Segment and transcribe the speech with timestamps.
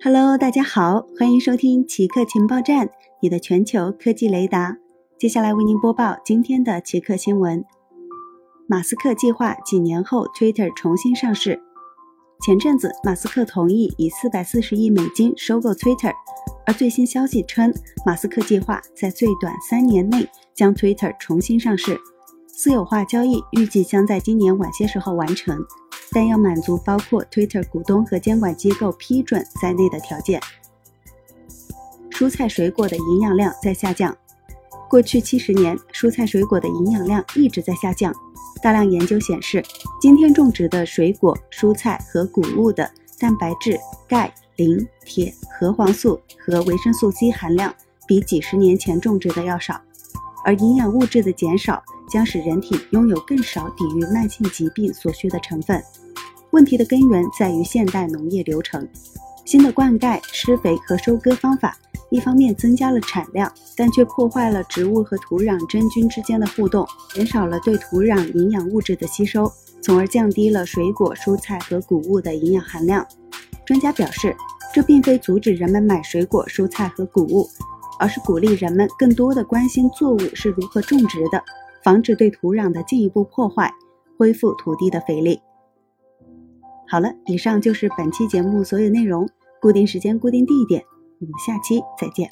[0.00, 2.88] Hello，大家好，欢迎收听奇客情报站，
[3.20, 4.76] 你的全球科技雷达。
[5.18, 7.64] 接下来为您播报今天的奇客新闻：
[8.68, 11.60] 马斯克计划几年后 Twitter 重新上市。
[12.46, 16.12] 前阵子，马斯克同意以四百四十亿美金收购 Twitter，
[16.64, 17.74] 而最新消息称，
[18.06, 21.98] 马斯克计划在最短三年内将 Twitter 重新上市。
[22.46, 25.58] 私有化交易预计将在今年晚些时候完成。
[26.12, 30.40] 但要满足包括 Twitter 股东和监管机构批准在内的条件。
[32.10, 34.16] 蔬菜水果的营养量在下降。
[34.88, 38.14] 过去七十年，蔬菜水果的营养量一直在下降。
[38.62, 39.62] 大量研究显示，
[40.00, 47.72] 今天种植的水果、蔬菜和谷物的蛋白质、钙、磷、铁、核黄素和维生素 C 含量
[48.06, 49.80] 比几十年前种植的要少，
[50.44, 51.82] 而营养物质的减少。
[52.08, 55.78] 将使人体拥有更少抵御慢性疾病所需的成分。
[56.52, 58.88] 问题的根源在于现代农业流程。
[59.44, 61.76] 新的灌溉、施肥和收割方法，
[62.10, 69.52] 一方面增加了产量，但却破坏了植物和土壤真菌之间的互动，减少了对土壤营养物质的吸收，
[69.82, 73.06] 从而降低了水果、蔬菜和谷物的营养含量。
[73.66, 74.34] 专家表示，
[74.74, 77.46] 这并非阻止人们买水果、蔬菜和谷物，
[77.98, 81.42] 而是鼓励人们更多的关心作物是如何种植的。
[81.84, 83.72] 防止对土壤的进一步破坏，
[84.18, 85.40] 恢复土地的肥力。
[86.88, 89.28] 好了，以上就是本期节目所有内容。
[89.60, 90.84] 固定时间，固定地点，
[91.20, 92.28] 我们下期再见。